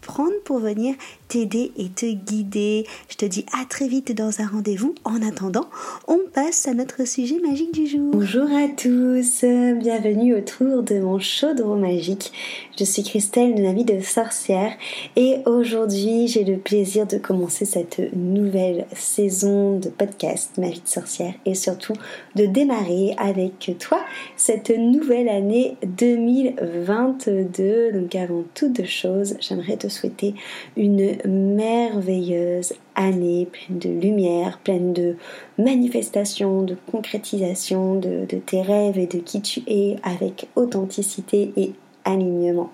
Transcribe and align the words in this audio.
prendre 0.00 0.38
pour 0.44 0.58
venir 0.58 0.94
t'aider 1.28 1.72
et 1.76 1.88
te 1.88 2.06
guider. 2.06 2.86
Je 3.08 3.16
te 3.16 3.24
dis 3.24 3.46
à 3.52 3.64
très 3.64 3.88
vite 3.88 4.16
dans 4.16 4.40
un 4.40 4.46
rendez-vous. 4.46 4.94
En 5.04 5.22
attendant, 5.22 5.66
on 6.08 6.18
passe 6.32 6.66
à 6.66 6.74
notre 6.74 7.06
sujet 7.06 7.38
magique 7.38 7.72
du 7.72 7.86
jour. 7.86 8.10
Bonjour 8.12 8.48
à 8.50 8.68
tous, 8.68 9.44
bienvenue 9.78 10.34
autour 10.34 10.82
de 10.82 10.98
mon 10.98 11.18
chaudron 11.18 11.76
magique. 11.76 12.32
Je 12.78 12.84
suis 12.84 13.02
Christelle 13.02 13.54
de 13.54 13.62
la 13.62 13.72
vie 13.72 13.84
de 13.84 14.00
sorcière 14.00 14.72
et 15.14 15.36
aujourd'hui 15.44 16.28
j'ai 16.28 16.44
le 16.44 16.56
plaisir 16.56 17.06
de 17.06 17.18
commencer 17.18 17.64
cette 17.64 18.00
nouvelle 18.14 18.86
saison 18.94 19.78
de 19.78 19.90
podcast 19.90 20.52
Ma 20.56 20.70
vie 20.70 20.80
de 20.80 20.88
sorcière 20.88 21.34
et 21.44 21.54
surtout 21.54 21.92
de 22.36 22.46
démarrer 22.46 23.14
avec 23.18 23.76
toi 23.78 24.00
cette 24.36 24.70
nouvelle 24.70 25.28
année 25.28 25.76
2022. 25.84 27.92
Donc 27.92 28.14
avant 28.14 28.44
toute 28.54 28.86
chose, 28.86 29.36
j'aimerais 29.40 29.76
te 29.76 29.89
souhaiter 29.90 30.34
une 30.76 31.16
merveilleuse 31.26 32.72
année 32.94 33.46
pleine 33.46 33.78
de 33.78 33.88
lumière, 33.88 34.58
pleine 34.58 34.92
de 34.92 35.16
manifestations, 35.58 36.62
de 36.62 36.76
concrétisation 36.90 37.96
de, 37.96 38.24
tes 38.24 38.62
rêves 38.62 38.98
et 38.98 39.06
de 39.06 39.18
qui 39.18 39.42
tu 39.42 39.62
es 39.66 39.96
avec 40.02 40.48
authenticité 40.56 41.52
et 41.56 41.72
alignement. 42.04 42.70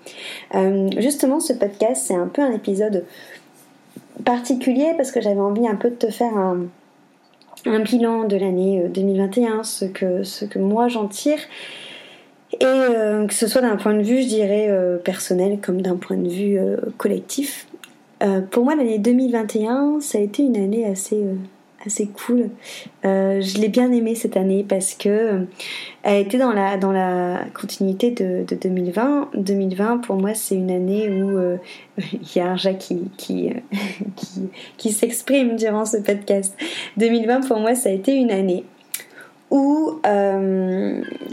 Euh, 0.55 0.89
justement, 0.97 1.39
ce 1.39 1.53
podcast, 1.53 2.03
c'est 2.07 2.15
un 2.15 2.27
peu 2.27 2.41
un 2.41 2.53
épisode 2.53 3.05
particulier 4.23 4.93
parce 4.95 5.11
que 5.11 5.21
j'avais 5.21 5.39
envie 5.39 5.67
un 5.67 5.75
peu 5.75 5.89
de 5.89 5.95
te 5.95 6.09
faire 6.09 6.35
un, 6.37 6.67
bilan 7.79 8.23
de 8.25 8.37
l'année 8.37 8.87
2021, 8.89 9.59
euh, 9.59 9.63
ce 9.63 9.85
que, 9.85 10.23
ce 10.23 10.45
que 10.45 10.59
moi 10.59 10.87
j'en 10.87 11.07
tire. 11.07 11.39
Et 12.59 12.65
euh, 12.65 13.27
que 13.27 13.33
ce 13.33 13.47
soit 13.47 13.61
d'un 13.61 13.75
point 13.75 13.93
de 13.93 14.03
vue, 14.03 14.21
je 14.21 14.27
dirais, 14.27 14.69
personnel 15.03 15.59
comme 15.61 15.81
d'un 15.81 15.95
point 15.95 16.17
de 16.17 16.29
vue 16.29 16.59
collectif. 16.97 17.67
Euh, 18.23 18.41
pour 18.41 18.63
moi, 18.63 18.75
l'année 18.75 18.99
2021, 18.99 19.99
ça 20.01 20.17
a 20.17 20.21
été 20.21 20.43
une 20.43 20.57
année 20.57 20.85
assez, 20.85 21.17
euh, 21.17 21.35
assez 21.85 22.07
cool. 22.07 22.49
Euh, 23.05 23.41
je 23.41 23.59
l'ai 23.59 23.67
bien 23.67 23.91
aimée 23.91 24.15
cette 24.15 24.37
année 24.37 24.65
parce 24.67 24.95
que 24.95 25.45
elle 26.01 26.21
était 26.21 26.39
dans 26.39 26.51
la, 26.51 26.77
dans 26.77 26.91
la 26.91 27.45
continuité 27.53 28.11
de, 28.11 28.43
2020. 28.49 29.29
2020, 29.35 29.99
pour 29.99 30.15
moi, 30.15 30.33
c'est 30.33 30.55
une 30.55 30.71
année 30.71 31.09
où 31.09 31.39
il 32.11 32.35
y 32.35 32.39
a 32.39 32.51
un 32.51 32.73
qui, 32.73 33.03
qui, 33.17 33.51
qui, 34.15 34.49
qui 34.77 34.91
s'exprime 34.91 35.55
durant 35.55 35.85
ce 35.85 35.97
podcast. 35.97 36.55
2020, 36.97 37.47
pour 37.47 37.59
moi, 37.59 37.75
ça 37.75 37.89
a 37.89 37.91
été 37.91 38.15
une 38.15 38.31
année 38.31 38.63
où 39.49 39.99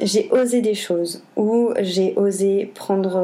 j'ai 0.02 0.28
osé 0.30 0.60
des 0.60 0.74
choses, 0.74 1.22
où 1.36 1.72
j'ai 1.80 2.14
osé 2.16 2.70
prendre 2.74 3.20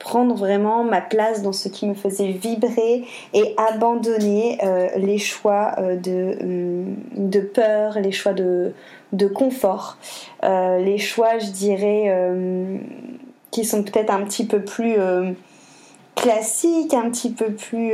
prendre 0.00 0.34
vraiment 0.34 0.82
ma 0.82 1.02
place 1.02 1.42
dans 1.42 1.52
ce 1.52 1.68
qui 1.68 1.86
me 1.86 1.94
faisait 1.94 2.32
vibrer 2.32 3.04
et 3.32 3.54
abandonner 3.56 4.58
euh, 4.64 4.88
les 4.96 5.18
choix 5.18 5.74
euh, 5.78 5.94
de, 5.94 6.36
hum, 6.40 6.96
de 7.30 7.40
peur, 7.40 8.00
les 8.00 8.10
choix 8.10 8.32
de, 8.32 8.72
de 9.12 9.26
confort, 9.28 9.98
euh, 10.42 10.78
les 10.78 10.98
choix, 10.98 11.38
je 11.38 11.50
dirais, 11.50 12.12
qui 13.52 13.64
sont 13.64 13.84
peut-être 13.84 14.10
un 14.10 14.24
petit 14.24 14.46
peu 14.46 14.62
plus 14.62 14.96
classiques, 16.20 16.92
un 16.94 17.10
petit 17.10 17.30
peu 17.30 17.52
plus 17.52 17.92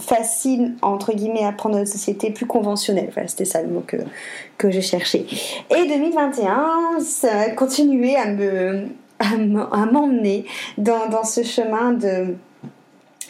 faciles, 0.00 0.74
entre 0.82 1.12
guillemets, 1.12 1.44
à 1.44 1.52
prendre 1.52 1.76
notre 1.76 1.90
société, 1.90 2.30
plus 2.30 2.46
conventionnelle. 2.46 3.10
Voilà, 3.12 3.28
c'était 3.28 3.44
ça 3.44 3.62
le 3.62 3.68
mot 3.68 3.84
que, 3.86 4.70
je 4.70 4.80
cherchais. 4.80 5.26
Et 5.70 5.86
2021, 5.86 7.00
ça 7.00 7.28
a 7.40 7.50
à 7.50 8.26
me 8.26 8.86
à 9.18 9.86
m'emmener 9.86 10.44
dans, 10.78 11.24
ce 11.24 11.42
chemin 11.42 11.92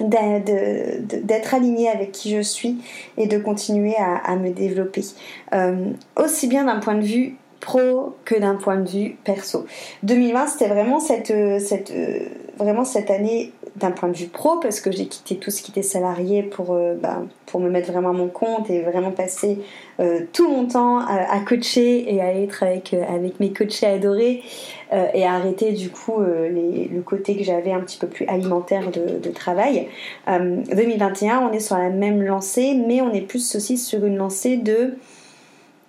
d'être 0.00 1.54
aligné 1.54 1.88
avec 1.88 2.12
qui 2.12 2.30
je 2.34 2.40
suis 2.40 2.78
et 3.16 3.26
de 3.26 3.38
continuer 3.38 3.94
à, 3.96 4.36
me 4.36 4.50
développer 4.50 5.02
euh, 5.54 5.90
aussi 6.16 6.48
bien 6.48 6.64
d'un 6.64 6.80
point 6.80 6.96
de 6.96 7.04
vue 7.04 7.36
pro 7.60 8.16
que 8.24 8.34
d'un 8.34 8.56
point 8.56 8.76
de 8.76 8.88
vue 8.88 9.16
perso 9.24 9.66
2020 10.02 10.46
c'était 10.48 10.68
vraiment 10.68 11.00
cette, 11.00 11.32
cette 12.84 13.10
année 13.10 13.52
d'un 13.76 13.90
point 13.90 14.08
de 14.08 14.16
vue 14.16 14.28
pro 14.28 14.58
parce 14.58 14.80
que 14.80 14.90
j'ai 14.90 15.06
quitté 15.06 15.36
tout 15.36 15.50
ce 15.50 15.62
qui 15.62 15.70
était 15.70 15.82
salarié 15.82 16.42
pour, 16.42 16.72
euh, 16.72 16.94
bah, 16.94 17.22
pour 17.44 17.60
me 17.60 17.68
mettre 17.68 17.92
vraiment 17.92 18.10
à 18.10 18.12
mon 18.12 18.28
compte 18.28 18.70
et 18.70 18.80
vraiment 18.80 19.10
passer 19.10 19.58
euh, 20.00 20.20
tout 20.32 20.48
mon 20.48 20.66
temps 20.66 20.98
à, 20.98 21.38
coacher 21.40 22.12
et 22.12 22.22
à 22.22 22.34
être 22.34 22.62
avec, 22.62 22.94
euh, 22.94 23.02
avec 23.08 23.38
mes 23.38 23.52
coachés 23.52 23.86
adorés 23.86 24.42
et 25.14 25.24
à 25.24 25.32
arrêter 25.32 25.72
du 25.72 25.90
coup 25.90 26.20
le 26.20 27.00
côté 27.00 27.36
que 27.36 27.42
j'avais 27.42 27.72
un 27.72 27.80
petit 27.80 27.98
peu 27.98 28.06
plus 28.06 28.24
alimentaire 28.26 28.92
de, 28.92 29.18
de 29.18 29.30
travail. 29.30 29.88
2021, 30.28 31.40
on 31.40 31.52
est 31.52 31.58
sur 31.58 31.76
la 31.76 31.90
même 31.90 32.22
lancée, 32.22 32.80
mais 32.86 33.00
on 33.00 33.12
est 33.12 33.22
plus 33.22 33.56
aussi 33.56 33.78
sur 33.78 34.04
une 34.04 34.16
lancée 34.16 34.56
de 34.56 34.94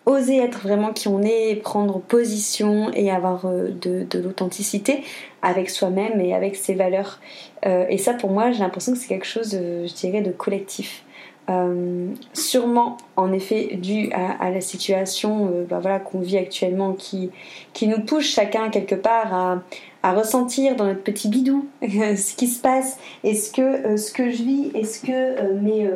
oser 0.08 0.38
être 0.38 0.60
vraiment 0.62 0.94
qui 0.94 1.10
on 1.10 1.22
est, 1.22 1.62
prendre 1.62 2.00
position 2.00 2.92
et 2.94 3.12
avoir 3.12 3.46
euh, 3.46 3.70
de, 3.70 4.20
l'authenticité 4.20 5.04
avec 5.42 5.70
soi-même 5.70 6.20
et 6.22 6.34
avec 6.34 6.56
ses 6.56 6.74
valeurs. 6.74 7.20
Euh, 7.66 7.86
et 7.90 7.98
ça, 7.98 8.14
pour 8.14 8.32
moi, 8.32 8.52
j'ai 8.52 8.60
l'impression 8.60 8.94
que 8.94 8.98
c'est 8.98 9.08
quelque 9.08 9.28
chose, 9.28 9.52
je 9.52 9.94
dirais, 9.94 10.22
de 10.22 10.32
collectif. 10.32 11.04
Euh, 11.50 12.08
sûrement, 12.34 12.98
en 13.18 13.32
effet, 13.34 13.76
dû 13.76 14.10
à, 14.14 14.50
la 14.50 14.62
situation 14.62 15.66
bah 15.70 15.80
voilà, 15.82 16.00
qu'on 16.00 16.20
vit 16.20 16.38
actuellement, 16.38 16.94
qui, 16.94 17.30
qui 17.74 17.88
nous 17.88 18.00
pousse 18.00 18.26
chacun 18.26 18.70
quelque 18.70 18.96
part 18.96 19.34
à, 19.34 19.64
à 20.04 20.14
ressentir 20.14 20.76
dans 20.76 20.86
notre 20.86 21.04
petit 21.04 21.30
bidou 21.30 21.68
ce 21.82 22.36
qui 22.36 22.48
se 22.48 22.62
passe. 22.62 22.98
Est-ce 23.24 23.52
que 23.52 23.98
ce 23.98 24.12
que 24.12 24.30
je 24.30 24.44
vis, 24.44 24.72
est-ce 24.74 25.02
que 25.02 25.54
mes 25.54 25.90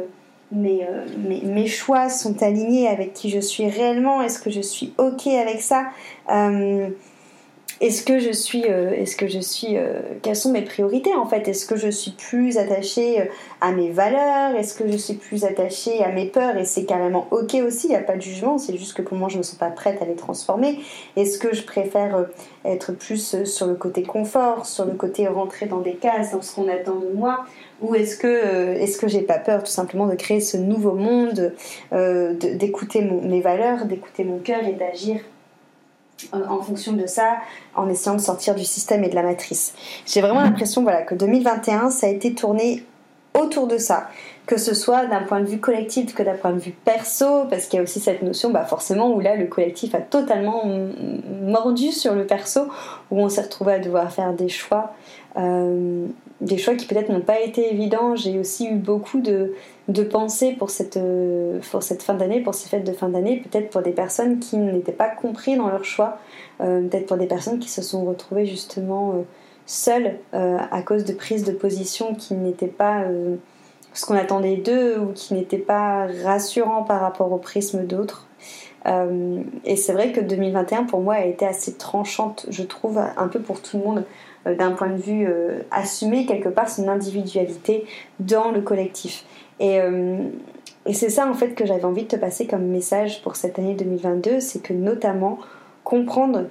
euh, 0.54 1.06
mes, 1.18 1.42
mes, 1.42 1.68
choix 1.68 2.10
sont 2.10 2.44
alignés 2.44 2.88
avec 2.88 3.14
qui 3.14 3.30
je 3.30 3.40
suis 3.40 3.70
réellement 3.70 4.22
Est-ce 4.22 4.40
que 4.40 4.50
je 4.50 4.60
suis 4.62 4.94
ok 4.98 5.28
avec 5.28 5.62
ça 5.62 5.86
euh, 6.30 6.90
Est-ce 7.82 8.04
que 8.04 8.20
je 8.20 8.32
suis, 8.32 8.64
euh, 8.70 8.92
est-ce 8.92 9.16
que 9.18 9.28
je 9.28 9.40
suis, 9.40 9.76
quelles 10.22 10.36
sont 10.36 10.52
mes 10.52 10.62
priorités 10.62 11.14
en 11.16 11.26
fait? 11.26 11.48
Est-ce 11.48 11.66
que 11.66 11.76
je 11.76 11.90
suis 11.90 12.12
plus 12.12 12.58
attachée 12.58 13.30
à 13.60 13.72
mes 13.72 13.90
valeurs? 13.90 14.56
Est-ce 14.56 14.74
que 14.74 14.90
je 14.90 14.96
suis 14.96 15.16
plus 15.16 15.44
attachée 15.44 16.04
à 16.04 16.12
mes 16.12 16.28
peurs? 16.28 16.58
Et 16.58 16.66
c'est 16.66 16.86
carrément 16.86 17.28
ok 17.32 17.56
aussi, 17.66 17.88
il 17.88 17.90
n'y 17.90 17.96
a 17.96 18.02
pas 18.02 18.16
de 18.16 18.22
jugement, 18.22 18.58
c'est 18.58 18.78
juste 18.78 18.94
que 18.96 19.02
pour 19.02 19.18
moi 19.18 19.30
je 19.30 19.36
ne 19.36 19.40
me 19.40 19.44
sens 19.44 19.58
pas 19.58 19.72
prête 19.72 20.02
à 20.02 20.06
les 20.06 20.16
transformer. 20.16 20.80
Est-ce 21.16 21.40
que 21.40 21.54
je 21.54 21.64
préfère 21.64 22.28
être 22.64 22.94
plus 22.94 23.44
sur 23.46 23.68
le 23.68 23.76
côté 23.76 24.04
confort, 24.04 24.66
sur 24.66 24.86
le 24.86 24.94
côté 24.94 25.28
rentrer 25.28 25.66
dans 25.66 25.80
des 25.80 25.96
cases, 25.96 26.32
dans 26.32 26.42
ce 26.42 26.56
qu'on 26.56 26.68
attend 26.68 27.00
de 27.00 27.12
moi? 27.16 27.46
Ou 27.82 27.96
est-ce 27.96 28.16
que, 28.16 28.28
euh, 28.28 28.76
est-ce 28.76 29.08
j'ai 29.08 29.22
pas 29.22 29.40
peur 29.40 29.64
tout 29.64 29.72
simplement 29.72 30.06
de 30.06 30.16
créer 30.16 30.40
ce 30.40 30.56
nouveau 30.58 30.94
monde, 30.94 31.54
euh, 31.94 32.34
d'écouter 32.34 33.02
mes 33.02 33.42
valeurs, 33.42 33.86
d'écouter 33.86 34.24
mon 34.24 34.38
cœur 34.38 34.64
et 34.68 34.74
d'agir 34.74 35.16
euh, 35.16 35.31
en 36.34 36.62
fonction 36.62 36.94
de 36.94 37.08
ça, 37.08 37.38
en 37.76 37.90
essayant 37.90 38.16
de 38.16 38.22
sortir 38.22 38.56
du 38.56 38.66
système 38.66 39.04
et 39.04 39.10
de 39.10 39.16
la 39.16 39.24
matrice. 39.24 39.74
J'ai 40.06 40.22
vraiment 40.22 40.42
l'impression 40.42 40.84
voilà, 40.84 41.02
que 41.02 41.16
2021, 41.16 41.90
ça 41.90 42.08
a 42.08 42.10
été 42.10 42.34
tourné 42.34 42.84
autour 43.40 43.68
de 43.68 43.78
ça, 43.78 44.10
que 44.46 44.58
ce 44.58 44.74
soit 44.74 45.06
d'un 45.06 45.22
point 45.22 45.40
de 45.40 45.46
vue 45.46 45.60
collectif 45.60 46.14
que 46.14 46.24
d'un 46.24 46.34
point 46.34 46.52
de 46.52 46.60
vue 46.60 46.76
perso, 46.84 47.46
parce 47.50 47.68
qu'il 47.68 47.78
y 47.78 47.80
a 47.80 47.84
aussi 47.84 48.00
cette 48.00 48.22
notion, 48.22 48.50
bah 48.50 48.66
forcément, 48.66 49.12
où 49.14 49.20
là 49.20 49.36
le 49.36 49.48
collectif 49.48 49.96
a 49.96 50.02
totalement 50.02 50.64
mordu 51.42 51.92
sur 51.92 52.14
le 52.14 52.26
perso, 52.26 52.62
où 53.10 53.20
on 53.20 53.30
s'est 53.30 53.42
retrouvé 53.42 53.74
à 53.74 53.80
devoir 53.80 54.12
faire 54.12 54.34
des 54.34 54.50
choix, 54.50 54.94
euh, 55.38 56.06
des 56.42 56.58
choix 56.58 56.76
qui 56.76 56.86
peut-être 56.86 57.10
n'ont 57.10 57.22
pas 57.22 57.40
été 57.40 57.72
évidents. 57.72 58.16
J'ai 58.16 58.38
aussi 58.38 58.68
eu 58.68 58.76
beaucoup 58.76 59.22
de, 59.22 59.54
de 59.88 60.04
pensées 60.04 60.54
pour 60.58 60.70
cette, 60.70 60.98
euh, 60.98 61.60
pour 61.72 61.84
cette 61.84 62.04
fin 62.04 62.16
d'année, 62.16 62.42
pour 62.42 62.56
ces 62.56 62.68
fêtes 62.68 62.84
de 62.84 62.94
fin 62.94 63.08
d'année, 63.08 63.38
peut-être 63.38 63.70
pour 63.70 63.82
des 63.82 63.92
personnes 63.92 64.40
qui 64.40 64.58
n'étaient 64.58 64.92
pas 64.92 65.10
compris 65.10 65.56
dans 65.56 65.70
leurs 65.70 65.86
choix, 65.86 66.18
euh, 66.60 66.82
peut-être 66.88 67.06
pour 67.06 67.18
des 67.18 67.28
personnes 67.28 67.60
qui 67.60 67.70
se 67.70 67.82
sont 67.82 68.04
retrouvées 68.04 68.46
justement 68.46 69.24
seules 69.66 70.18
à 70.34 70.82
cause 70.82 71.06
de 71.06 71.14
prises 71.14 71.44
de 71.44 71.52
position 71.52 72.16
qui 72.16 72.34
n'étaient 72.34 72.68
pas 72.68 73.06
ce 73.94 74.06
qu'on 74.06 74.16
attendait 74.16 74.58
d'eux 74.58 75.00
ou 75.00 75.14
qui 75.14 75.34
n'était 75.34 75.58
pas 75.58 76.08
rassurant 76.24 76.84
par 76.84 77.02
rapport 77.02 77.32
au 77.32 77.38
prisme 77.38 77.86
d'autres. 77.86 78.28
Euh, 78.88 79.42
et 79.64 79.76
c'est 79.76 79.94
vrai 79.94 80.12
que 80.12 80.22
2021 80.22 80.86
pour 80.86 81.02
moi 81.02 81.16
a 81.16 81.26
été 81.26 81.46
assez 81.46 81.74
tranchante, 81.74 82.48
je 82.50 82.64
trouve, 82.64 82.98
un 82.98 83.28
peu 83.28 83.40
pour 83.40 83.62
tout 83.62 83.78
le 83.78 83.84
monde, 83.84 84.06
euh, 84.48 84.56
d'un 84.56 84.72
point 84.72 84.90
de 84.90 84.98
vue 84.98 85.28
euh, 85.28 85.60
assumer 85.70 86.26
quelque 86.26 86.50
part 86.50 86.70
son 86.70 86.88
individualité 86.88 87.86
dans 88.20 88.52
le 88.52 88.62
collectif. 88.62 89.26
Et, 89.60 89.78
et 90.88 90.94
c'est 90.96 91.12
ça 91.12 91.30
en 91.30 91.36
fait 91.36 91.50
que 91.50 91.68
j'avais 91.68 91.86
envie 91.86 92.02
de 92.02 92.08
te 92.08 92.16
passer 92.16 92.48
comme 92.48 92.64
message 92.64 93.22
pour 93.22 93.36
cette 93.36 93.60
année 93.60 93.76
2022, 93.76 94.40
c'est 94.40 94.64
que 94.64 94.74
notamment 94.74 95.38
comprendre 95.92 96.46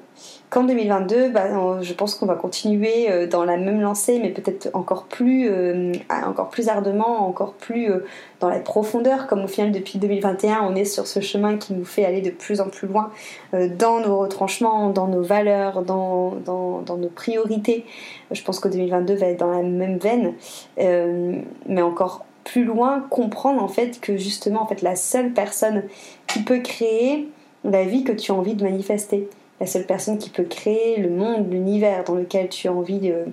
qu'en 0.51 0.65
2022, 0.65 1.31
bah, 1.31 1.81
je 1.81 1.95
pense 1.95 2.15
qu'on 2.15 2.27
va 2.27 2.35
continuer 2.35 3.11
euh, 3.11 3.27
dans 3.27 3.43
la 3.43 3.57
même 3.57 3.81
lancée, 3.81 4.19
mais 4.21 4.29
peut-être 4.29 4.69
encore 4.75 5.05
plus, 5.05 5.49
euh, 5.49 5.95
encore 6.27 6.51
plus 6.51 6.69
ardemment, 6.69 7.27
encore 7.27 7.55
plus 7.55 7.91
euh, 7.91 8.05
dans 8.41 8.51
la 8.51 8.59
profondeur, 8.59 9.27
comme 9.27 9.43
au 9.43 9.49
final 9.49 9.73
depuis 9.73 9.99
2021, 9.99 10.61
on 10.61 10.75
est 10.75 10.85
sur 10.85 11.07
ce 11.07 11.21
chemin 11.21 11.57
qui 11.57 11.73
nous 11.73 11.87
fait 11.87 12.05
aller 12.05 12.21
de 12.21 12.29
plus 12.29 12.61
en 12.61 12.69
plus 12.69 12.87
loin 12.87 13.11
dans 13.55 14.01
nos 14.01 14.19
retranchements, 14.19 14.91
dans 14.91 15.07
nos 15.07 15.23
valeurs, 15.23 15.85
dans, 15.85 16.35
dans, 16.45 16.83
dans, 16.83 16.99
nos 16.99 17.09
priorités. 17.09 17.87
Je 18.31 18.43
pense 18.43 18.61
que 18.61 18.69
2022 18.69 19.15
va 19.15 19.27
être 19.29 19.41
dans 19.41 19.51
la 19.51 19.63
même 19.63 19.97
veine, 19.97 20.35
mais 20.77 21.83
encore 21.83 22.27
plus 22.45 22.65
loin, 22.65 23.01
comprendre 23.09 23.63
en 23.63 23.69
fait 23.69 24.01
que 24.01 24.19
justement, 24.19 24.63
en 24.63 24.67
fait, 24.67 24.83
la 24.83 24.97
seule 24.97 25.33
personne 25.33 25.85
qui 26.27 26.43
peut 26.43 26.61
créer 26.61 27.29
la 27.65 27.85
vie 27.85 28.05
que 28.05 28.13
tu 28.13 28.33
as 28.33 28.35
envie 28.35 28.55
de 28.55 28.65
manifester. 28.65 29.29
La 29.61 29.67
seule 29.67 29.87
personne 29.87 30.19
qui 30.19 30.31
peut 30.31 30.45
créer 30.45 30.97
le 30.99 31.11
monde, 31.11 31.51
l'univers 31.51 32.05
dans 32.05 32.15
lequel 32.15 32.49
tu 32.49 32.67
as 32.69 32.73
envie 32.73 32.99
de, 32.99 33.27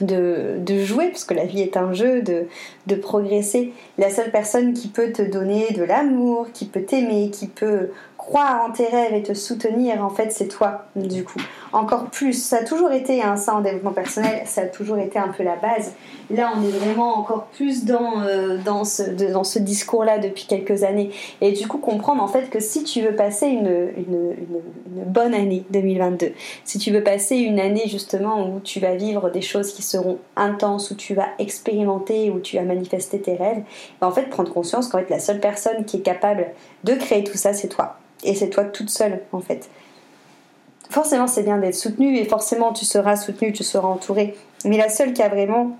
de, 0.00 0.78
jouer, 0.84 1.08
parce 1.08 1.24
que 1.24 1.34
la 1.34 1.44
vie 1.44 1.60
est 1.60 1.76
un 1.76 1.92
jeu, 1.92 2.22
de, 2.22 2.46
de 2.86 2.94
progresser. 2.94 3.72
La 3.98 4.10
seule 4.10 4.30
personne 4.30 4.74
qui 4.74 4.88
peut 4.88 5.12
te 5.12 5.22
donner 5.22 5.72
de 5.72 5.82
l'amour, 5.82 6.48
qui 6.52 6.66
peut 6.66 6.82
t'aimer, 6.82 7.30
qui 7.30 7.46
peut 7.46 7.90
croire 8.32 8.64
en 8.66 8.72
tes 8.72 8.86
rêves 8.86 9.12
et 9.12 9.22
te 9.22 9.34
soutenir, 9.34 10.02
en 10.02 10.08
fait, 10.08 10.32
c'est 10.32 10.48
toi, 10.48 10.86
du 10.96 11.22
coup. 11.22 11.38
Encore 11.74 12.06
plus, 12.06 12.32
ça 12.32 12.60
a 12.60 12.64
toujours 12.64 12.90
été 12.90 13.22
hein, 13.22 13.36
ça 13.36 13.54
en 13.54 13.60
développement 13.60 13.92
personnel, 13.92 14.40
ça 14.46 14.62
a 14.62 14.66
toujours 14.66 14.96
été 14.96 15.18
un 15.18 15.28
peu 15.28 15.42
la 15.42 15.56
base. 15.56 15.92
Là, 16.30 16.50
on 16.56 16.62
est 16.62 16.70
vraiment 16.70 17.18
encore 17.18 17.48
plus 17.48 17.84
dans, 17.84 18.22
euh, 18.22 18.56
dans 18.64 18.84
ce, 18.84 19.02
ce 19.44 19.58
discours-là 19.58 20.16
depuis 20.16 20.46
quelques 20.46 20.82
années. 20.82 21.10
Et 21.42 21.52
du 21.52 21.68
coup, 21.68 21.76
comprendre 21.76 22.22
en 22.22 22.26
fait 22.26 22.48
que 22.48 22.58
si 22.58 22.84
tu 22.84 23.02
veux 23.02 23.14
passer 23.14 23.48
une, 23.48 23.90
une, 23.98 24.32
une, 24.38 25.04
bonne 25.04 25.34
année 25.34 25.64
2022, 25.68 26.32
si 26.64 26.78
tu 26.78 26.90
veux 26.90 27.02
passer 27.02 27.36
une 27.36 27.60
année 27.60 27.86
justement 27.86 28.48
où 28.48 28.60
tu 28.60 28.80
vas 28.80 28.94
vivre 28.94 29.28
des 29.28 29.42
choses 29.42 29.74
qui 29.74 29.82
seront 29.82 30.16
intenses, 30.36 30.90
où 30.90 30.94
tu 30.94 31.12
vas 31.12 31.28
expérimenter, 31.38 32.30
où 32.30 32.40
tu 32.40 32.56
vas 32.56 32.62
manifester 32.62 33.20
tes 33.20 33.34
rêves, 33.34 33.62
ben, 34.00 34.06
en 34.06 34.12
fait, 34.12 34.30
prendre 34.30 34.50
conscience 34.50 34.88
qu'en 34.88 35.00
fait, 35.00 35.10
la 35.10 35.20
seule 35.20 35.40
personne 35.40 35.84
qui 35.84 35.98
est 35.98 36.02
capable 36.02 36.46
de 36.84 36.94
créer 36.94 37.24
tout 37.24 37.36
ça, 37.36 37.52
c'est 37.52 37.68
toi 37.68 37.98
et 38.22 38.34
c'est 38.34 38.50
toi 38.50 38.64
toute 38.64 38.90
seule 38.90 39.20
en 39.32 39.40
fait. 39.40 39.70
Forcément, 40.90 41.26
c'est 41.26 41.42
bien 41.42 41.56
d'être 41.56 41.74
soutenu 41.74 42.18
et 42.18 42.24
forcément, 42.26 42.72
tu 42.74 42.84
seras 42.84 43.16
soutenu, 43.16 43.52
tu 43.52 43.64
seras 43.64 43.88
entouré. 43.88 44.36
Mais 44.66 44.76
la 44.76 44.90
seule 44.90 45.14
qui 45.14 45.22
a 45.22 45.28
vraiment 45.28 45.78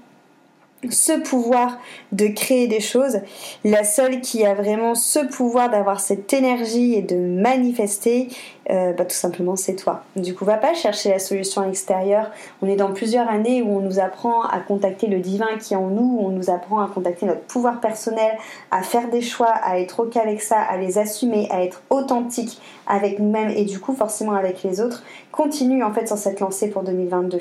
ce 0.91 1.13
pouvoir 1.21 1.79
de 2.11 2.27
créer 2.27 2.67
des 2.67 2.81
choses, 2.81 3.21
la 3.65 3.85
seule 3.85 4.21
qui 4.21 4.45
a 4.45 4.55
vraiment 4.55 4.95
ce 4.95 5.21
pouvoir 5.21 5.71
d'avoir 5.71 6.01
cette 6.01 6.33
énergie 6.33 6.95
et 6.95 7.03
de 7.03 7.17
manifester, 7.17 8.29
euh, 8.71 8.93
bah, 8.93 9.05
tout 9.05 9.15
simplement 9.15 9.57
c'est 9.57 9.75
toi. 9.75 10.03
Du 10.17 10.35
coup, 10.35 10.45
va 10.45 10.57
pas 10.57 10.75
chercher 10.75 11.11
la 11.11 11.19
solution 11.19 11.63
à 11.63 11.67
l'extérieur. 11.67 12.31
On 12.63 12.69
est 12.69 12.77
dans 12.77 12.93
plusieurs 12.93 13.29
années 13.29 13.63
où 13.63 13.77
on 13.77 13.81
nous 13.81 13.99
apprend 13.99 14.43
à 14.43 14.59
contacter 14.61 15.07
le 15.07 15.19
divin 15.19 15.57
qui 15.61 15.75
est 15.75 15.77
en 15.77 15.89
nous, 15.89 16.19
on 16.21 16.31
nous 16.31 16.51
apprend 16.51 16.81
à 16.81 16.89
contacter 16.89 17.27
notre 17.27 17.43
pouvoir 17.43 17.81
personnel, 17.81 18.33
à 18.71 18.83
faire 18.83 19.09
des 19.09 19.21
choix, 19.21 19.53
à 19.63 19.79
être 19.79 20.01
ok 20.01 20.17
avec 20.17 20.43
ça, 20.43 20.61
à 20.61 20.77
les 20.77 20.99
assumer, 20.99 21.49
à 21.51 21.63
être 21.63 21.83
authentique 21.91 22.61
avec 22.87 23.19
nous-mêmes 23.19 23.51
et 23.51 23.65
du 23.65 23.79
coup 23.79 23.95
forcément 23.95 24.33
avec 24.33 24.63
les 24.63 24.81
autres. 24.81 25.03
Continue 25.31 25.83
en 25.83 25.93
fait 25.93 26.07
sur 26.07 26.19
cette 26.19 26.41
lancée 26.41 26.69
pour 26.69 26.83
2022. 26.83 27.39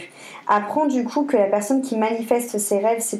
Apprends 0.47 0.85
du 0.85 1.03
coup 1.03 1.23
que 1.23 1.37
la 1.37 1.45
personne 1.45 1.81
qui 1.81 1.97
manifeste 1.97 2.57
ses 2.57 2.79
rêves, 2.79 3.01
c'est 3.01 3.19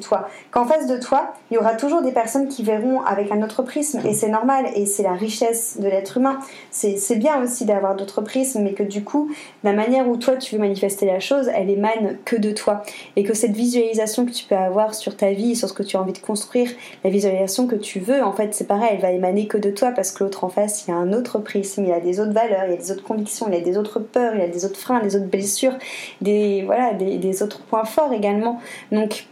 Qu'en 0.52 0.66
face 0.66 0.88
de 0.88 0.98
toi, 0.98 1.34
il 1.50 1.56
y 1.56 1.58
aura 1.58 1.76
toujours 1.76 2.02
des 2.02 2.12
personnes 2.12 2.48
qui 2.48 2.64
verront 2.64 3.02
avec 3.02 3.32
un 3.32 3.42
autre 3.42 3.64
prisme 3.64 4.02
et 4.06 4.14
c'est 4.14 4.30
normal 4.30 4.66
et 4.76 4.86
c'est 4.86 5.04
la 5.04 5.14
richesse 5.14 5.78
de 5.80 5.88
l'être 5.88 6.18
humain. 6.18 6.40
C'est 6.72 7.16
bien 7.16 7.42
aussi 7.42 7.66
d'avoir 7.66 7.96
d'autres 7.96 8.22
prismes, 8.22 8.62
mais 8.62 8.74
que 8.74 8.84
du 8.84 9.04
coup, 9.04 9.32
la 9.64 9.74
manière 9.74 10.08
où 10.08 10.18
toi 10.18 10.36
tu 10.36 10.56
veux 10.56 10.62
manifester 10.62 11.06
la 11.06 11.20
chose, 11.20 11.50
elle 11.54 11.70
émane 11.70 12.18
que 12.26 12.36
de 12.36 12.52
toi. 12.52 12.84
Et 13.16 13.24
que 13.24 13.34
cette 13.34 13.56
visualisation 13.56 14.26
que 14.26 14.32
tu 14.32 14.46
peux 14.46 14.56
avoir 14.56 14.94
sur 14.94 15.16
ta 15.16 15.32
vie, 15.32 15.56
sur 15.56 15.70
ce 15.70 15.74
que 15.74 15.84
tu 15.84 15.98
as 15.98 16.02
envie 16.02 16.14
de 16.14 16.20
construire, 16.20 16.70
la 17.04 17.10
visualisation 17.10 17.68
que 17.68 17.76
tu 17.76 18.00
veux, 18.00 18.24
en 18.24 18.34
fait, 18.34 18.54
c'est 18.54 18.68
pareil, 18.68 18.90
elle 18.94 19.02
va 19.02 19.12
émaner 19.12 19.48
que 19.48 19.58
de 19.58 19.72
toi 19.72 19.92
parce 19.92 20.12
que 20.12 20.24
l'autre 20.24 20.44
en 20.44 20.50
face, 20.50 20.86
il 20.86 20.92
y 20.92 20.94
a 20.94 20.98
un 20.98 21.14
autre 21.14 21.40
prisme, 21.40 21.86
il 21.86 21.92
a 21.92 22.00
des 22.00 22.20
autres 22.20 22.34
valeurs, 22.34 22.66
il 22.66 22.72
y 22.72 22.74
a 22.74 22.78
des 22.78 22.92
autres 22.92 23.04
convictions, 23.04 23.48
il 23.50 23.56
y 23.56 23.58
a 23.58 23.64
des 23.64 23.78
autres 23.78 24.00
peurs, 24.00 24.36
il 24.36 24.42
y 24.42 24.44
a 24.44 24.48
des 24.48 24.66
autres 24.66 24.80
freins, 24.80 25.02
des 25.02 25.16
autres 25.16 25.30
blessures, 25.30 25.74
des, 26.22 26.64
voilà, 26.66 26.94
des 26.94 27.44
autres 27.44 27.62
points 27.64 27.86
forts 27.86 28.14
également. 28.14 28.60
Donc, 28.92 29.26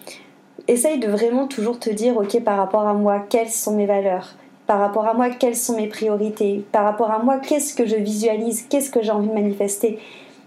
essaye 0.70 1.00
de 1.00 1.08
vraiment 1.08 1.48
toujours 1.48 1.80
te 1.80 1.90
dire, 1.90 2.18
ok, 2.18 2.42
par 2.44 2.58
rapport 2.58 2.88
à 2.88 2.94
moi, 2.94 3.26
quelles 3.30 3.50
sont 3.50 3.76
mes 3.76 3.86
valeurs? 3.86 4.36
Par 4.68 4.80
rapport 4.80 5.08
à 5.08 5.14
moi, 5.14 5.30
quelles 5.32 5.56
sont 5.56 5.76
mes 5.76 5.88
priorités, 5.88 6.64
par 6.72 6.84
rapport 6.84 7.12
à 7.12 7.20
moi, 7.20 7.40
qu'est-ce 7.40 7.74
que 7.74 7.88
je 7.88 7.96
visualise, 7.96 8.68
qu'est-ce 8.70 8.92
que 8.92 9.02
j'ai 9.02 9.12
envie 9.12 9.28
de 9.28 9.34
manifester, 9.34 9.98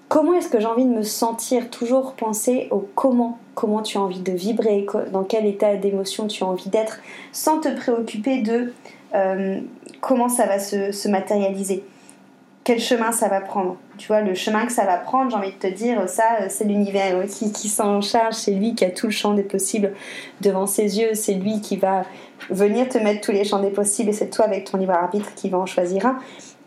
comment 0.08 0.34
est-ce 0.34 0.48
que 0.48 0.60
j'ai 0.60 0.66
envie 0.66 0.84
de 0.84 0.94
me 0.94 1.02
sentir, 1.02 1.70
toujours 1.70 2.12
penser 2.12 2.68
au 2.70 2.86
comment, 2.94 3.38
comment 3.56 3.82
tu 3.82 3.98
as 3.98 4.00
envie 4.00 4.20
de 4.20 4.32
vibrer, 4.32 4.86
dans 5.12 5.24
quel 5.24 5.44
état 5.44 5.74
d'émotion 5.74 6.28
tu 6.28 6.44
as 6.44 6.46
envie 6.46 6.70
d'être, 6.70 7.00
sans 7.32 7.58
te 7.58 7.68
préoccuper 7.74 8.42
de 8.42 8.72
euh, 9.14 9.60
comment 10.00 10.28
ça 10.28 10.46
va 10.46 10.60
se 10.60 11.08
matérialiser 11.08 11.82
quel 12.64 12.78
chemin 12.78 13.12
ça 13.12 13.28
va 13.28 13.40
prendre. 13.40 13.76
Tu 13.98 14.06
vois, 14.08 14.20
le 14.20 14.34
chemin 14.34 14.66
que 14.66 14.72
ça 14.72 14.84
va 14.84 14.96
prendre, 14.96 15.30
j'ai 15.30 15.36
envie 15.36 15.52
de 15.52 15.58
te 15.58 15.66
dire, 15.66 16.08
ça, 16.08 16.48
c'est 16.48 16.64
l'univers 16.64 17.24
qui, 17.26 17.52
qui 17.52 17.68
s'en 17.68 18.00
charge, 18.00 18.34
c'est 18.34 18.52
lui 18.52 18.74
qui 18.74 18.84
a 18.84 18.90
tout 18.90 19.06
le 19.06 19.12
champ 19.12 19.34
des 19.34 19.42
possibles 19.42 19.92
devant 20.40 20.66
ses 20.66 21.00
yeux, 21.00 21.14
c'est 21.14 21.34
lui 21.34 21.60
qui 21.60 21.76
va 21.76 22.04
venir 22.50 22.88
te 22.88 22.98
mettre 22.98 23.20
tous 23.20 23.32
les 23.32 23.44
champs 23.44 23.60
des 23.60 23.70
possibles 23.70 24.10
et 24.10 24.12
c'est 24.12 24.30
toi 24.30 24.44
avec 24.44 24.70
ton 24.70 24.78
libre 24.78 24.92
arbitre 24.92 25.34
qui 25.34 25.48
va 25.48 25.58
en 25.58 25.66
choisir 25.66 26.06
un. 26.06 26.18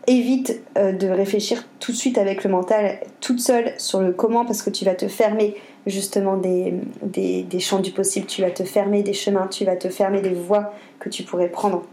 Évite 0.06 0.62
euh, 0.78 0.92
de 0.92 1.08
réfléchir 1.08 1.66
tout 1.80 1.90
de 1.90 1.96
suite 1.96 2.16
avec 2.16 2.44
le 2.44 2.50
mental, 2.50 3.00
toute 3.20 3.40
seule, 3.40 3.72
sur 3.78 4.00
le 4.00 4.12
comment, 4.12 4.44
parce 4.44 4.62
que 4.62 4.70
tu 4.70 4.84
vas 4.84 4.94
te 4.94 5.08
fermer 5.08 5.56
justement 5.86 6.36
des, 6.36 6.74
des, 7.02 7.42
des 7.42 7.60
champs 7.60 7.80
du 7.80 7.90
possible, 7.90 8.26
tu 8.26 8.42
vas 8.42 8.50
te 8.50 8.62
fermer 8.64 9.02
des 9.02 9.14
chemins, 9.14 9.48
tu 9.48 9.64
vas 9.64 9.76
te 9.76 9.88
fermer 9.88 10.20
des 10.20 10.34
voies 10.34 10.72
que 11.00 11.08
tu 11.08 11.22
pourrais 11.22 11.48
prendre. 11.48 11.84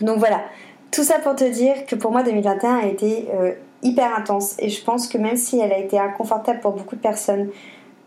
Donc 0.00 0.18
voilà, 0.18 0.42
tout 0.90 1.04
ça 1.04 1.18
pour 1.18 1.36
te 1.36 1.44
dire 1.44 1.86
que 1.86 1.96
pour 1.96 2.10
moi 2.10 2.22
2021 2.22 2.76
a 2.76 2.86
été 2.86 3.28
euh, 3.34 3.52
hyper 3.82 4.16
intense. 4.16 4.54
Et 4.58 4.68
je 4.68 4.82
pense 4.82 5.08
que 5.08 5.18
même 5.18 5.36
si 5.36 5.58
elle 5.58 5.72
a 5.72 5.78
été 5.78 5.98
inconfortable 5.98 6.60
pour 6.60 6.72
beaucoup 6.72 6.96
de 6.96 7.00
personnes, 7.00 7.48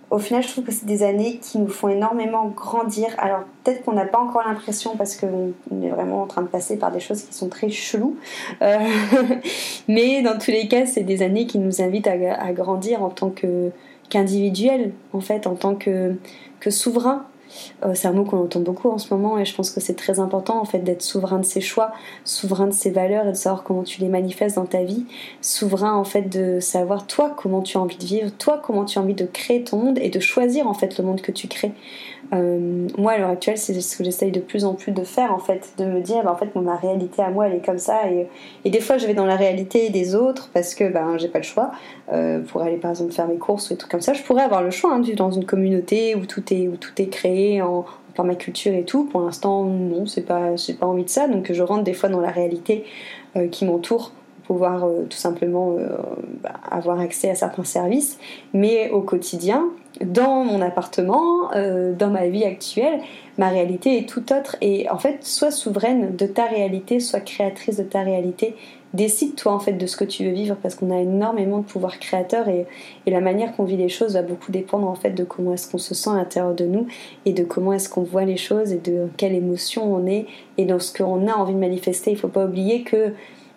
au 0.09 0.19
final 0.19 0.43
je 0.43 0.49
trouve 0.49 0.65
que 0.65 0.71
c'est 0.71 0.85
des 0.85 1.03
années 1.03 1.37
qui 1.41 1.57
nous 1.57 1.69
font 1.69 1.87
énormément 1.87 2.47
grandir. 2.47 3.09
Alors 3.17 3.41
peut-être 3.63 3.83
qu'on 3.83 3.93
n'a 3.93 4.05
pas 4.05 4.19
encore 4.19 4.43
l'impression 4.45 4.95
parce 4.97 5.15
qu'on 5.15 5.53
est 5.83 5.89
vraiment 5.89 6.23
en 6.23 6.27
train 6.27 6.41
de 6.41 6.47
passer 6.47 6.77
par 6.77 6.91
des 6.91 6.99
choses 6.99 7.23
qui 7.23 7.33
sont 7.33 7.49
très 7.49 7.69
cheloues, 7.69 8.17
euh, 8.61 8.77
mais 9.87 10.21
dans 10.21 10.37
tous 10.37 10.51
les 10.51 10.67
cas 10.67 10.85
c'est 10.85 11.03
des 11.03 11.23
années 11.23 11.47
qui 11.47 11.59
nous 11.59 11.81
invitent 11.81 12.07
à, 12.07 12.51
grandir 12.51 13.01
en 13.03 13.09
tant 13.09 13.29
que 13.29 13.71
qu'individuel 14.09 14.91
en 15.13 15.21
fait, 15.21 15.47
en 15.47 15.55
tant 15.55 15.75
que, 15.75 16.15
que 16.59 16.69
souverain 16.69 17.25
c'est 17.93 18.07
un 18.07 18.13
mot 18.13 18.23
qu'on 18.23 18.43
entend 18.43 18.59
beaucoup 18.59 18.89
en 18.89 18.97
ce 18.97 19.13
moment 19.13 19.37
et 19.37 19.45
je 19.45 19.55
pense 19.55 19.71
que 19.71 19.79
c'est 19.79 19.95
très 19.95 20.19
important 20.19 20.59
en 20.59 20.65
fait 20.65 20.79
d'être 20.79 21.01
souverain 21.01 21.39
de 21.39 21.45
ses 21.45 21.61
choix, 21.61 21.91
souverain 22.25 22.67
de 22.67 22.73
ses 22.73 22.91
valeurs 22.91 23.27
et 23.27 23.31
de 23.31 23.37
savoir 23.37 23.63
comment 23.63 23.83
tu 23.83 24.01
les 24.01 24.09
manifestes 24.09 24.55
dans 24.55 24.65
ta 24.65 24.83
vie, 24.83 25.05
souverain 25.41 25.93
en 25.93 26.03
fait 26.03 26.23
de 26.23 26.59
savoir 26.59 27.07
toi 27.07 27.35
comment 27.35 27.61
tu 27.61 27.77
as 27.77 27.81
envie 27.81 27.97
de 27.97 28.05
vivre, 28.05 28.31
toi 28.37 28.61
comment 28.63 28.85
tu 28.85 28.99
as 28.99 29.01
envie 29.01 29.13
de 29.13 29.25
créer 29.25 29.63
ton 29.63 29.77
monde 29.77 29.99
et 29.99 30.09
de 30.09 30.19
choisir 30.19 30.67
en 30.67 30.73
fait 30.73 30.97
le 30.97 31.03
monde 31.03 31.21
que 31.21 31.31
tu 31.31 31.47
crées. 31.47 31.73
Euh, 32.33 32.87
moi, 32.97 33.13
à 33.13 33.17
l'heure 33.17 33.29
actuelle, 33.29 33.57
c'est 33.57 33.79
ce 33.79 33.97
que 33.97 34.03
j'essaye 34.03 34.31
de 34.31 34.39
plus 34.39 34.63
en 34.63 34.73
plus 34.73 34.91
de 34.91 35.03
faire, 35.03 35.33
en 35.33 35.39
fait, 35.39 35.73
de 35.77 35.85
me 35.85 35.99
dire, 35.99 36.23
bah, 36.23 36.31
en 36.31 36.35
fait, 36.35 36.55
ma 36.55 36.75
réalité 36.75 37.21
à 37.21 37.29
moi, 37.29 37.47
elle 37.47 37.55
est 37.55 37.65
comme 37.65 37.77
ça. 37.77 38.01
Et, 38.63 38.69
des 38.69 38.79
fois, 38.79 38.97
je 38.97 39.05
vais 39.05 39.13
dans 39.13 39.25
la 39.25 39.35
réalité 39.35 39.89
des 39.89 40.15
autres 40.15 40.49
parce 40.53 40.73
que 40.73 40.85
ben, 40.85 41.17
j'ai 41.17 41.27
pas 41.27 41.39
le 41.39 41.43
choix. 41.43 41.71
Euh, 42.13 42.39
pour 42.39 42.61
aller, 42.61 42.77
par 42.77 42.91
exemple, 42.91 43.11
faire 43.11 43.27
mes 43.27 43.37
courses 43.37 43.67
ou 43.67 43.73
des 43.73 43.77
trucs 43.77 43.91
comme 43.91 44.01
ça, 44.01 44.13
je 44.13 44.23
pourrais 44.23 44.43
avoir 44.43 44.63
le 44.63 44.71
choix 44.71 44.93
hein, 44.93 45.01
dans 45.15 45.31
une 45.31 45.45
communauté 45.45 46.15
où 46.15 46.25
tout 46.25 46.53
est, 46.53 46.67
où 46.67 46.77
tout 46.77 46.93
est 47.01 47.07
créé 47.07 47.61
en, 47.61 47.85
par 48.15 48.25
ma 48.25 48.35
culture 48.35 48.73
et 48.73 48.83
tout. 48.83 49.05
Pour 49.05 49.21
l'instant, 49.21 49.65
non, 49.65 50.05
c'est 50.05 50.25
pas, 50.25 50.55
j'ai 50.55 50.73
pas 50.73 50.85
envie 50.85 51.03
de 51.03 51.09
ça. 51.09 51.27
Donc, 51.27 51.51
je 51.51 51.63
rentre 51.63 51.83
des 51.83 51.93
fois 51.93 52.09
dans 52.09 52.21
la 52.21 52.31
réalité 52.31 52.85
euh, 53.35 53.47
qui 53.47 53.65
m'entoure 53.65 54.13
pouvoir 54.51 54.83
euh, 54.83 55.05
tout 55.09 55.17
simplement 55.17 55.77
euh, 55.77 55.87
bah, 56.43 56.53
avoir 56.69 56.99
accès 56.99 57.29
à 57.29 57.35
certains 57.35 57.63
services, 57.63 58.19
mais 58.53 58.89
au 58.89 59.01
quotidien, 59.01 59.69
dans 59.99 60.43
mon 60.43 60.61
appartement, 60.61 61.53
euh, 61.55 61.93
dans 61.93 62.09
ma 62.09 62.27
vie 62.27 62.45
actuelle, 62.45 63.01
ma 63.37 63.49
réalité 63.49 63.97
est 63.97 64.07
tout 64.07 64.31
autre. 64.33 64.55
Et 64.61 64.89
en 64.89 64.97
fait, 64.97 65.25
sois 65.25 65.51
souveraine 65.51 66.15
de 66.15 66.25
ta 66.25 66.45
réalité, 66.45 66.99
sois 66.99 67.19
créatrice 67.19 67.77
de 67.77 67.83
ta 67.83 68.01
réalité. 68.01 68.55
Décide 68.93 69.35
toi 69.35 69.53
en 69.53 69.59
fait 69.59 69.73
de 69.73 69.85
ce 69.85 69.95
que 69.95 70.03
tu 70.03 70.25
veux 70.25 70.31
vivre 70.31 70.57
parce 70.61 70.75
qu'on 70.75 70.91
a 70.91 70.99
énormément 70.99 71.59
de 71.59 71.63
pouvoir 71.63 71.97
créateur 71.97 72.49
et, 72.49 72.65
et 73.05 73.11
la 73.11 73.21
manière 73.21 73.55
qu'on 73.55 73.63
vit 73.63 73.77
les 73.77 73.87
choses 73.87 74.15
va 74.15 74.21
beaucoup 74.21 74.51
dépendre 74.51 74.85
en 74.85 74.95
fait 74.95 75.11
de 75.11 75.23
comment 75.23 75.53
est-ce 75.53 75.71
qu'on 75.71 75.77
se 75.77 75.93
sent 75.93 76.09
à 76.09 76.15
l'intérieur 76.15 76.53
de 76.53 76.65
nous 76.65 76.87
et 77.25 77.31
de 77.31 77.45
comment 77.45 77.71
est-ce 77.71 77.87
qu'on 77.87 78.03
voit 78.03 78.25
les 78.25 78.35
choses 78.35 78.73
et 78.73 78.79
de 78.79 79.07
quelle 79.15 79.33
émotion 79.33 79.93
on 79.93 80.05
est 80.07 80.25
et 80.57 80.65
dans 80.65 80.79
ce 80.79 80.91
qu'on 80.91 81.25
a 81.27 81.33
envie 81.33 81.53
de 81.53 81.59
manifester. 81.59 82.11
Il 82.11 82.17
faut 82.17 82.27
pas 82.27 82.45
oublier 82.45 82.83
que 82.83 83.13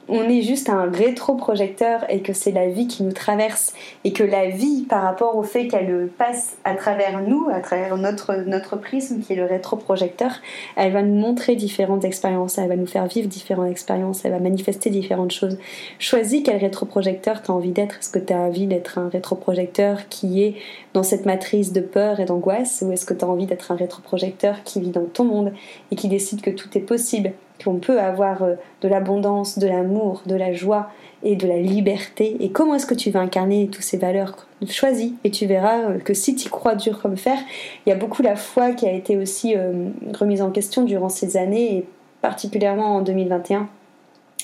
on 0.08 0.28
est 0.28 0.42
juste 0.42 0.68
un 0.68 0.90
rétroprojecteur 0.90 2.04
et 2.10 2.20
que 2.20 2.32
c'est 2.32 2.52
la 2.52 2.68
vie 2.68 2.86
qui 2.86 3.02
nous 3.02 3.12
traverse 3.12 3.72
et 4.04 4.12
que 4.12 4.22
la 4.22 4.48
vie 4.48 4.82
par 4.82 5.02
rapport 5.02 5.36
au 5.36 5.42
fait 5.42 5.66
qu'elle 5.66 6.08
passe 6.18 6.56
à 6.64 6.74
travers 6.74 7.20
nous, 7.22 7.48
à 7.52 7.60
travers 7.60 7.96
notre, 7.96 8.76
prisme 8.76 9.20
qui 9.20 9.32
est 9.32 9.36
le 9.36 9.44
rétroprojecteur, 9.44 10.30
elle 10.76 10.92
va 10.92 11.02
nous 11.02 11.14
montrer 11.14 11.56
différentes 11.56 12.04
expériences, 12.04 12.58
elle 12.58 12.68
va 12.68 12.76
nous 12.76 12.86
faire 12.86 13.06
vivre 13.06 13.28
différentes 13.28 13.70
expériences, 13.70 14.24
elle 14.24 14.32
va 14.32 14.40
manifester 14.40 14.90
différentes 14.90 15.32
choses. 15.32 15.58
Choisis 15.98 16.42
quel 16.44 16.58
rétroprojecteur 16.58 17.42
tu 17.42 17.50
as 17.50 17.54
envie 17.54 17.72
d'être. 17.72 17.98
Est-ce 17.98 18.10
que 18.10 18.18
tu 18.18 18.32
as 18.32 18.38
envie 18.38 18.66
d'être 18.66 18.98
un 18.98 19.08
rétroprojecteur 19.08 20.08
qui 20.08 20.42
est 20.42 20.54
dans 20.92 21.02
cette 21.02 21.24
matrice 21.24 21.72
de 21.72 21.80
peur 21.80 22.20
et 22.20 22.24
d'angoisse 22.24 22.84
ou 22.84 22.92
est-ce 22.92 23.06
que 23.06 23.14
tu 23.14 23.24
as 23.24 23.28
envie 23.28 23.46
d'être 23.46 23.72
un 23.72 23.76
rétroprojecteur 23.76 24.62
qui 24.64 24.80
vit 24.80 24.90
dans 24.90 25.06
ton 25.06 25.24
monde 25.24 25.52
et 25.90 25.96
qui 25.96 26.08
décide 26.08 26.42
que 26.42 26.50
tout 26.50 26.68
est 26.76 26.80
possible? 26.80 27.32
Qu'on 27.62 27.76
peut 27.76 28.00
avoir 28.00 28.42
euh, 28.42 28.54
de 28.80 28.88
l'abondance, 28.88 29.58
de 29.58 29.66
l'amour, 29.66 30.22
de 30.26 30.34
la 30.34 30.52
joie 30.52 30.88
et 31.22 31.36
de 31.36 31.46
la 31.46 31.58
liberté. 31.58 32.36
Et 32.40 32.50
comment 32.50 32.74
est-ce 32.74 32.86
que 32.86 32.94
tu 32.94 33.10
vas 33.10 33.20
incarner 33.20 33.68
toutes 33.68 33.84
ces 33.84 33.96
valeurs 33.96 34.46
Choisis 34.68 35.12
et 35.24 35.30
tu 35.30 35.46
verras 35.46 35.82
euh, 35.82 35.98
que 35.98 36.14
si 36.14 36.34
tu 36.34 36.48
crois 36.48 36.74
dur 36.74 37.00
comme 37.00 37.16
fer, 37.16 37.38
il 37.86 37.90
y 37.90 37.92
a 37.92 37.96
beaucoup 37.96 38.22
la 38.22 38.36
foi 38.36 38.72
qui 38.72 38.86
a 38.86 38.92
été 38.92 39.16
aussi 39.16 39.54
euh, 39.56 39.88
remise 40.18 40.42
en 40.42 40.50
question 40.50 40.82
durant 40.82 41.08
ces 41.08 41.36
années 41.36 41.76
et 41.76 41.86
particulièrement 42.22 42.96
en 42.96 43.02
2021 43.02 43.68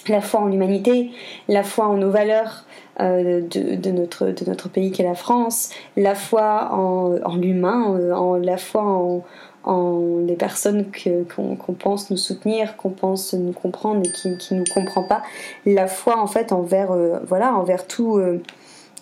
la 0.08 0.22
foi 0.22 0.40
en 0.40 0.46
l'humanité, 0.46 1.10
la 1.46 1.62
foi 1.62 1.86
en 1.86 1.94
nos 1.98 2.10
valeurs 2.10 2.64
de, 2.98 3.90
notre, 3.90 4.28
de 4.28 4.48
notre 4.48 4.70
pays 4.70 4.90
qu'est 4.92 5.04
la 5.04 5.14
France, 5.14 5.68
la 5.98 6.14
foi 6.14 6.70
en, 6.72 7.16
en 7.22 7.36
l'humain, 7.36 8.10
en, 8.14 8.36
la 8.36 8.56
foi 8.56 8.82
en, 8.82 9.22
en 9.64 10.18
les 10.26 10.36
personnes 10.36 10.86
qu'on 11.34 11.72
pense 11.74 12.10
nous 12.10 12.16
soutenir, 12.16 12.76
qu'on 12.76 12.90
pense 12.90 13.34
nous 13.34 13.52
comprendre 13.52 14.02
et 14.04 14.10
qui, 14.10 14.36
qui 14.38 14.54
nous 14.54 14.64
comprend 14.72 15.02
pas, 15.02 15.22
la 15.66 15.86
foi 15.86 16.18
en 16.18 16.26
fait 16.26 16.52
envers 16.52 16.92
euh, 16.92 17.18
voilà 17.26 17.54
envers 17.54 17.86
tout 17.86 18.16
euh, 18.16 18.42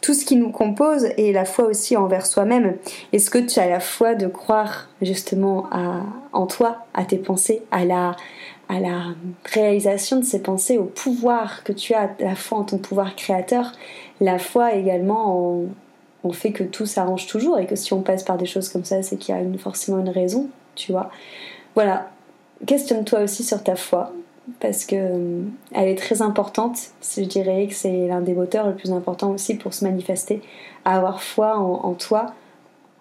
tout 0.00 0.14
ce 0.14 0.24
qui 0.24 0.36
nous 0.36 0.50
compose 0.50 1.08
et 1.16 1.32
la 1.32 1.44
foi 1.44 1.64
aussi 1.66 1.96
envers 1.96 2.24
soi-même. 2.26 2.76
Est-ce 3.12 3.30
que 3.30 3.38
tu 3.38 3.58
as 3.58 3.68
la 3.68 3.80
foi 3.80 4.14
de 4.14 4.28
croire 4.28 4.88
justement 5.02 5.66
à, 5.72 6.02
en 6.32 6.46
toi, 6.46 6.78
à 6.94 7.04
tes 7.04 7.18
pensées, 7.18 7.62
à 7.70 7.84
la 7.84 8.16
à 8.70 8.80
la 8.80 9.14
réalisation 9.46 10.18
de 10.18 10.24
ces 10.24 10.42
pensées, 10.42 10.76
au 10.76 10.84
pouvoir 10.84 11.64
que 11.64 11.72
tu 11.72 11.94
as, 11.94 12.10
la 12.20 12.34
foi 12.34 12.58
en 12.58 12.64
ton 12.64 12.76
pouvoir 12.76 13.16
créateur, 13.16 13.72
la 14.20 14.38
foi 14.38 14.74
également 14.74 15.56
en, 15.56 15.64
on 16.25 16.32
fait 16.32 16.52
que 16.52 16.64
tout 16.64 16.87
s'arrange 16.87 17.26
toujours 17.26 17.58
et 17.58 17.66
que 17.66 17.76
si 17.76 17.92
on 17.92 18.02
passe 18.02 18.22
par 18.22 18.38
des 18.38 18.46
choses 18.46 18.68
comme 18.68 18.84
ça, 18.84 19.02
c'est 19.02 19.16
qu'il 19.16 19.34
y 19.34 19.38
a 19.38 19.58
forcément 19.58 19.98
une 19.98 20.08
raison, 20.08 20.48
tu 20.75 20.92
vois. 20.92 21.10
Voilà, 21.75 22.10
questionne-toi 22.66 23.20
aussi 23.20 23.44
sur 23.44 23.62
ta 23.62 23.76
foi 23.76 24.12
parce 24.60 24.84
que 24.84 24.96
euh, 24.96 25.42
elle 25.72 25.88
est 25.88 25.98
très 25.98 26.22
importante. 26.22 26.78
Je 27.02 27.22
dirais 27.22 27.66
que 27.66 27.75
c'est 27.75 28.08
l'un 28.08 28.20
des 28.20 28.34
moteurs 28.34 28.66
le 28.66 28.75
plus 28.75 28.92
important 28.92 29.30
aussi 29.30 29.54
pour 29.54 29.75
se 29.75 29.84
manifester, 29.84 30.42
avoir 30.84 31.22
foi 31.22 31.58
en, 31.58 31.92
toi, 31.94 32.32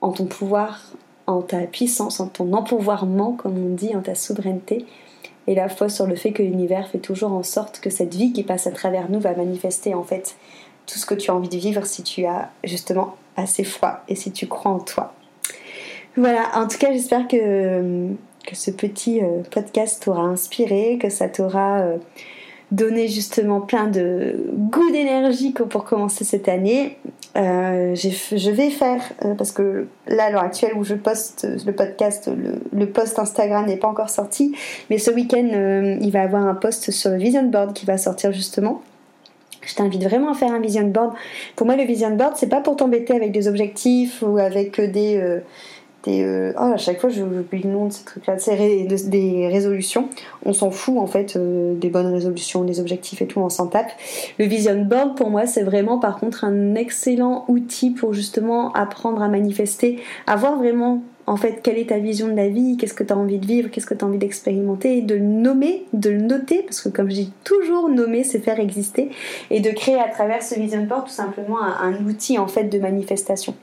en 0.01 0.11
ton 0.11 0.25
pouvoir, 0.25 0.91
en 1.25 1.41
ta 1.41 1.59
puissance, 1.61 2.19
en 2.19 2.27
ton 2.27 2.53
empouvoirment, 2.53 3.33
comme 3.33 3.57
on 3.57 3.73
dit, 3.73 3.95
en 3.95 4.01
ta 4.01 4.15
souveraineté, 4.15 4.85
et 5.47 5.55
la 5.55 5.69
foi 5.69 5.87
sur 5.87 6.05
le 6.05 6.15
fait 6.15 6.33
que 6.33 6.43
l'univers 6.43 6.89
fait 6.89 6.97
toujours 6.99 7.31
en 7.31 7.43
sorte 7.43 7.79
que 7.79 7.89
cette 7.89 8.13
vie 8.13 8.33
qui 8.33 8.43
passe 8.43 8.67
à 8.67 8.71
travers 8.71 9.09
nous 9.09 9.21
va 9.21 9.33
manifester 9.33 9.93
en 9.93 10.03
fait 10.03 10.35
tout 10.87 10.97
ce 10.97 11.05
que 11.05 11.13
tu 11.13 11.29
as 11.29 11.35
envie 11.35 11.49
de 11.49 11.57
vivre 11.57 11.85
si 11.85 12.01
tu 12.01 12.25
as 12.25 12.49
justement 12.63 13.15
assez 13.35 13.63
foi 13.63 14.01
et 14.07 14.15
si 14.15 14.31
tu 14.31 14.47
crois 14.47 14.71
en 14.71 14.79
toi. 14.79 15.13
Voilà, 16.15 16.49
en 16.55 16.67
tout 16.67 16.79
cas 16.79 16.91
j'espère 16.91 17.27
que, 17.27 18.09
ce 18.51 18.71
petit 18.71 19.21
euh, 19.21 19.43
podcast 19.51 20.01
t'aura 20.03 20.23
inspiré, 20.23 20.97
que 20.99 21.09
ça 21.09 21.27
t'aura 21.27 21.81
euh, 21.81 21.97
donné 22.71 23.07
justement 23.07 23.61
plein 23.61 23.87
de 23.87 24.35
goût 24.53 24.89
d'énergie 24.91 25.51
pour 25.51 25.83
commencer 25.83 26.23
cette 26.23 26.49
année. 26.49 26.97
Euh, 27.35 27.93
je 27.93 28.49
vais 28.49 28.71
faire, 28.71 29.01
parce 29.37 29.51
que 29.51 29.87
là 30.07 30.25
à 30.25 30.29
l'heure 30.31 30.41
actuelle 30.41 30.71
où 30.75 30.83
je 30.83 30.95
poste 30.95 31.47
le 31.65 31.71
podcast, 31.71 32.27
le, 32.35 32.55
le 32.73 32.89
post 32.89 33.19
Instagram 33.19 33.67
n'est 33.67 33.77
pas 33.77 33.89
encore 33.89 34.09
sorti, 34.09 34.55
mais 34.89 34.97
ce 34.97 35.11
week-end 35.11 35.97
il 36.01 36.09
va 36.09 36.23
avoir 36.23 36.47
un 36.47 36.55
post 36.55 36.89
sur 36.89 37.11
le 37.11 37.17
vision 37.17 37.43
board 37.43 37.73
qui 37.73 37.85
va 37.85 37.99
sortir 37.99 38.31
justement. 38.31 38.81
Je 39.67 39.75
t'invite 39.75 40.03
vraiment 40.03 40.31
à 40.31 40.33
faire 40.33 40.51
un 40.51 40.59
vision 40.59 40.87
board. 40.87 41.13
Pour 41.55 41.67
moi, 41.67 41.75
le 41.75 41.83
vision 41.83 42.15
board, 42.15 42.33
c'est 42.37 42.49
pas 42.49 42.61
pour 42.61 42.77
t'embêter 42.77 43.13
avec 43.13 43.31
des 43.31 43.47
objectifs 43.47 44.23
ou 44.25 44.37
avec 44.37 44.79
des. 44.79 45.17
Euh, 45.17 45.39
des 46.03 46.23
euh, 46.23 46.53
oh, 46.57 46.71
à 46.73 46.77
chaque 46.77 47.01
fois, 47.01 47.09
j'oublie 47.09 47.63
le 47.63 47.69
nom 47.69 47.87
de 47.87 47.93
ces 47.93 48.05
trucs-là. 48.05 48.37
C'est 48.39 48.55
des 48.55 49.49
résolutions. 49.51 50.07
On 50.45 50.53
s'en 50.53 50.71
fout, 50.71 50.97
en 50.97 51.07
fait, 51.07 51.35
euh, 51.35 51.75
des 51.75 51.89
bonnes 51.89 52.07
résolutions, 52.07 52.63
des 52.63 52.79
objectifs 52.79 53.21
et 53.21 53.27
tout, 53.27 53.41
on 53.41 53.49
s'en 53.49 53.67
tape. 53.67 53.91
Le 54.39 54.45
vision 54.45 54.81
board, 54.83 55.17
pour 55.17 55.29
moi, 55.29 55.45
c'est 55.45 55.63
vraiment, 55.63 55.99
par 55.99 56.17
contre, 56.19 56.45
un 56.45 56.75
excellent 56.75 57.43
outil 57.49 57.91
pour 57.91 58.13
justement 58.13 58.71
apprendre 58.71 59.21
à 59.21 59.27
manifester, 59.27 59.99
avoir 60.27 60.57
vraiment 60.57 61.01
en 61.27 61.35
fait 61.35 61.61
quelle 61.61 61.77
est 61.77 61.89
ta 61.89 61.99
vision 61.99 62.27
de 62.29 62.35
la 62.35 62.47
vie, 62.47 62.77
qu'est-ce 62.77 62.93
que 62.93 63.03
tu 63.03 63.13
as 63.13 63.17
envie 63.17 63.37
de 63.37 63.45
vivre, 63.45 63.69
qu'est-ce 63.69 63.85
que 63.85 63.93
tu 63.93 64.03
as 64.03 64.07
envie 64.07 64.17
d'expérimenter, 64.17 65.01
de 65.01 65.15
le 65.15 65.21
nommer, 65.21 65.85
de 65.91 66.09
le 66.09 66.21
noter, 66.21 66.63
parce 66.63 66.79
que 66.81 66.89
comme 66.89 67.09
je 67.09 67.15
dis 67.15 67.33
toujours, 67.43 67.89
nommer 67.89 68.23
c'est 68.23 68.39
faire 68.39 68.59
exister, 68.59 69.09
et 69.51 69.59
de 69.59 69.69
créer 69.71 69.99
à 69.99 70.07
travers 70.07 70.41
ce 70.41 70.55
vision 70.55 70.83
board 70.83 71.05
tout 71.05 71.11
simplement 71.11 71.61
un, 71.61 71.93
outil 72.05 72.37
en 72.37 72.47
fait 72.47 72.63
de 72.65 72.79
manifestation. 72.79 73.55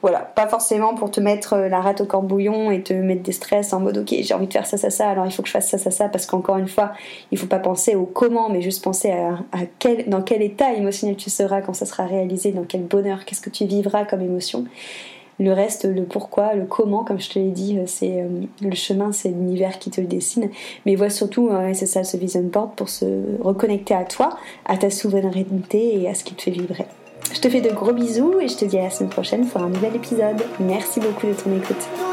Voilà, 0.00 0.20
pas 0.20 0.46
forcément 0.46 0.94
pour 0.94 1.10
te 1.10 1.20
mettre 1.20 1.54
euh, 1.54 1.68
la 1.68 1.80
rate 1.80 2.00
au 2.00 2.04
corbouillon 2.04 2.70
et 2.70 2.82
te 2.82 2.92
mettre 2.92 3.22
des 3.22 3.32
stress 3.32 3.72
en 3.72 3.80
mode 3.80 3.98
ok 3.98 4.14
j'ai 4.20 4.34
envie 4.34 4.46
de 4.46 4.52
faire 4.52 4.66
ça 4.66 4.76
ça 4.76 4.90
ça 4.90 5.08
alors 5.08 5.26
il 5.26 5.32
faut 5.32 5.42
que 5.42 5.48
je 5.48 5.52
fasse 5.52 5.68
ça 5.68 5.78
ça 5.78 5.90
ça 5.90 6.08
parce 6.08 6.26
qu'encore 6.26 6.58
une 6.58 6.68
fois 6.68 6.92
il 7.32 7.38
faut 7.38 7.48
pas 7.48 7.58
penser 7.58 7.96
au 7.96 8.04
comment 8.04 8.48
mais 8.48 8.62
juste 8.62 8.84
penser 8.84 9.10
à, 9.10 9.58
quel, 9.80 10.08
dans 10.08 10.22
quel 10.22 10.42
état 10.42 10.72
émotionnel 10.72 11.16
tu 11.16 11.30
seras 11.30 11.62
quand 11.62 11.74
ça 11.74 11.86
sera 11.86 12.06
réalisé, 12.06 12.52
dans 12.52 12.64
quel 12.64 12.82
bonheur, 12.82 13.24
qu'est-ce 13.24 13.40
que 13.40 13.50
tu 13.50 13.64
vivras 13.64 14.04
comme 14.04 14.20
émotion. 14.20 14.66
Le 15.40 15.52
reste, 15.52 15.84
le 15.84 16.04
pourquoi, 16.04 16.54
le 16.54 16.64
comment, 16.64 17.04
comme 17.04 17.20
je 17.20 17.30
te 17.30 17.38
l'ai 17.38 17.50
dit, 17.50 17.78
euh, 17.78 17.84
c'est 17.86 18.22
euh, 18.22 18.28
le 18.60 18.74
chemin, 18.74 19.12
c'est 19.12 19.28
l'univers 19.28 19.78
qui 19.78 19.90
te 19.90 20.00
le 20.00 20.06
dessine. 20.06 20.50
Mais 20.86 20.96
vois 20.96 21.10
surtout, 21.10 21.50
c'est 21.74 21.86
ça, 21.86 22.04
ce 22.04 22.16
vision 22.16 22.42
board 22.42 22.74
pour 22.74 22.88
se 22.88 23.04
reconnecter 23.40 23.94
à 23.94 24.04
toi, 24.04 24.36
à 24.64 24.76
ta 24.76 24.90
souveraineté 24.90 26.00
et 26.00 26.08
à 26.08 26.14
ce 26.14 26.24
qui 26.24 26.34
te 26.34 26.42
fait 26.42 26.50
vibrer. 26.50 26.86
Je 27.32 27.40
te 27.40 27.48
fais 27.48 27.60
de 27.60 27.70
gros 27.70 27.92
bisous 27.92 28.40
et 28.40 28.48
je 28.48 28.56
te 28.56 28.64
dis 28.64 28.78
à 28.78 28.84
la 28.84 28.90
semaine 28.90 29.10
prochaine 29.10 29.46
pour 29.46 29.62
un 29.62 29.68
nouvel 29.68 29.96
épisode. 29.96 30.42
Merci 30.60 31.00
beaucoup 31.00 31.26
de 31.26 31.34
ton 31.34 31.56
écoute. 31.56 32.07